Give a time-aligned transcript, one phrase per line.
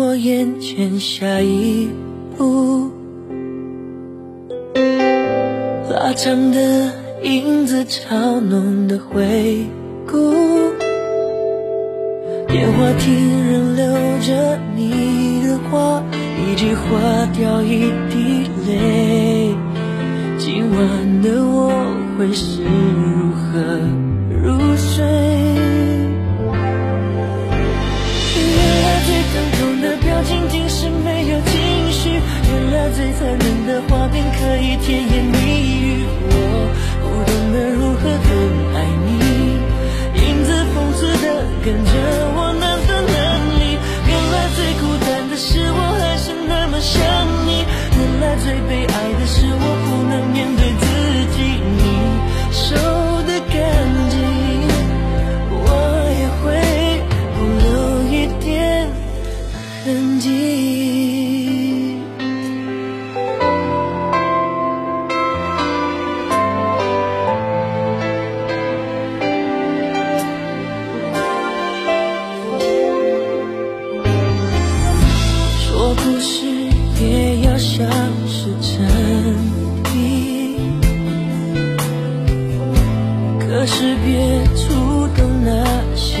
[0.00, 1.86] 我眼前下一
[2.34, 2.90] 步，
[5.90, 6.90] 拉长的
[7.22, 9.66] 影子，嘲弄的回
[10.10, 10.16] 顾。
[12.48, 13.84] 电话亭仍留
[14.22, 16.02] 着你的话，
[16.38, 19.54] 一句话掉一滴泪。
[20.38, 21.70] 今晚的我
[22.16, 23.78] 会是如何
[24.42, 25.29] 入睡？
[32.50, 35.36] 原来最残忍的画面可以甜言蜜
[35.70, 36.02] 语。
[36.26, 36.34] 我
[37.00, 38.30] 不懂得如何更
[38.74, 39.08] 爱你，
[40.20, 41.24] 影子讽刺的
[41.64, 41.92] 跟着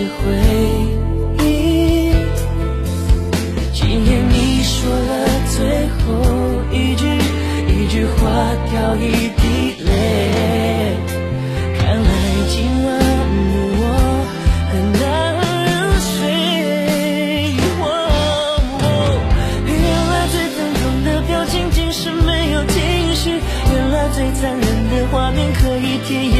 [0.00, 0.24] 些回
[1.44, 1.46] 忆。
[3.72, 5.12] 今夜你说了
[5.54, 5.58] 最
[5.98, 6.00] 后
[6.72, 7.04] 一句，
[7.68, 8.20] 一句话
[8.70, 9.42] 掉一滴
[9.84, 9.88] 泪。
[11.78, 12.10] 看来
[12.48, 13.82] 今晚的我
[14.70, 15.02] 很难
[15.66, 16.10] 入睡。
[19.66, 19.70] 原
[20.08, 22.78] 来最疼痛的表情竟是没有情
[23.14, 23.24] 绪，
[23.74, 26.39] 原来最残忍的画面可以甜言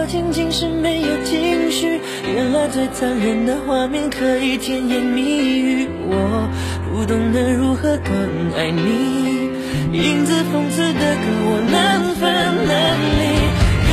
[0.00, 5.88] 我仅仅是没有情绪，原来最残忍的画面可以甜言蜜语。
[6.08, 6.48] 我
[6.88, 8.16] 不懂得如何更
[8.56, 9.52] 爱你，
[9.92, 12.32] 影子讽刺的跟我难分
[12.64, 13.28] 难离。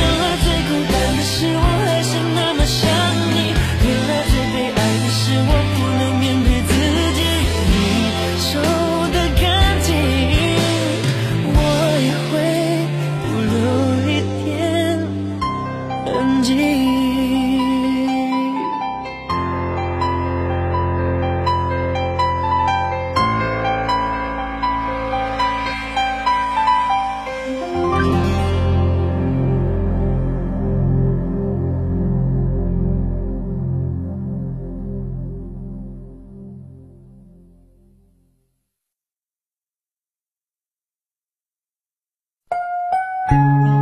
[0.16, 2.88] 来最孤单的是我还是那么想
[3.28, 3.52] 你，
[3.84, 6.48] 原来最悲哀的是我不能面对
[43.30, 43.77] 越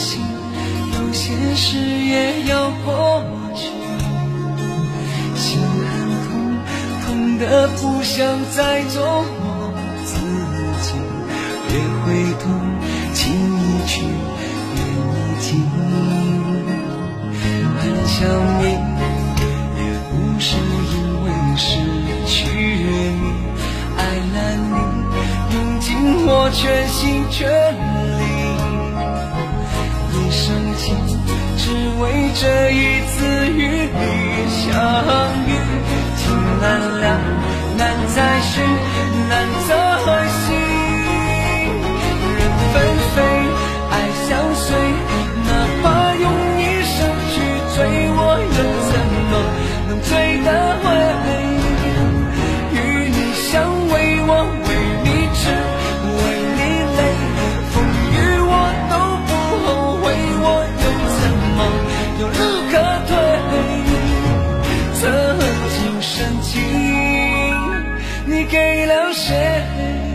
[0.00, 0.22] 心，
[0.94, 3.22] 有些事也要过
[3.54, 3.68] 去。
[5.36, 5.92] 心很
[6.24, 6.28] 痛，
[7.04, 8.16] 痛得不想
[8.56, 9.44] 再做我
[10.06, 10.16] 自
[10.80, 10.88] 己，
[11.68, 11.70] 别
[12.00, 12.08] 回
[12.40, 12.42] 头，
[13.12, 13.20] 情
[13.60, 14.00] 已去，
[14.74, 15.48] 缘已尽。
[17.78, 18.18] 很想
[18.58, 18.62] 你，
[68.90, 70.09] não chegue.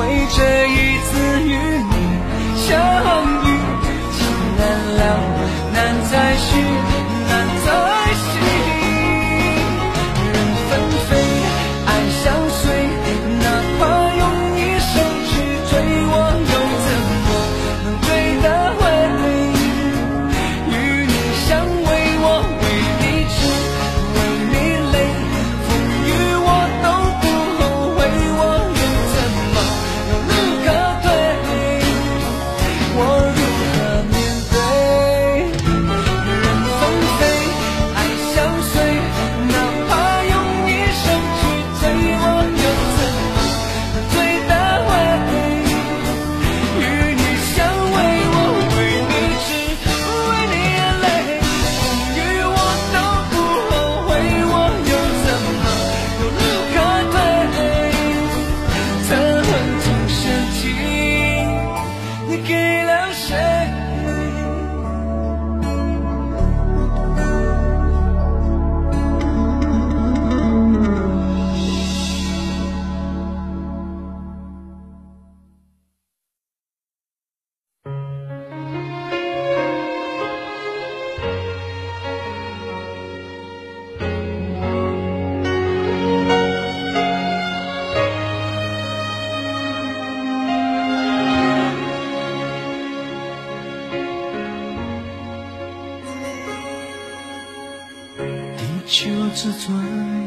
[0.00, 0.59] 会这
[99.42, 99.74] 一转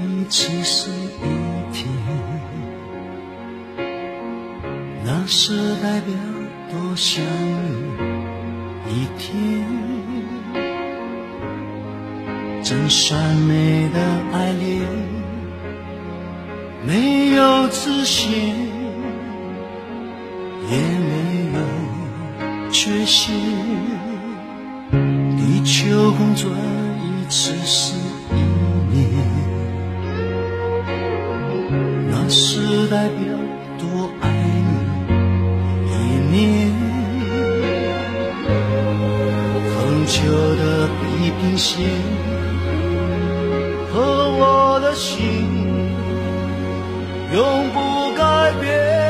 [0.10, 1.88] 一次是一天
[5.06, 6.15] 那是代表
[6.71, 7.24] 多想
[8.88, 9.63] 你一天
[12.63, 14.00] 真善美的
[14.31, 14.81] 爱恋
[16.83, 18.31] 没有自信
[20.71, 23.36] 也没有缺陷
[25.38, 28.02] 地球公转一次是
[40.25, 41.86] 旧的地平线
[43.92, 45.22] 和我的心
[47.34, 49.02] 永不改变。